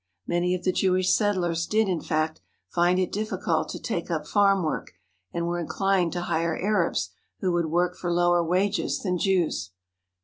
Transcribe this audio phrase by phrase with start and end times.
[0.25, 4.63] Many of the Jewish settlers did, in fact, find it difficult to take up farm
[4.63, 4.93] work,
[5.31, 9.69] and were in clined to hire Arabs who would work for lower wages than Jews.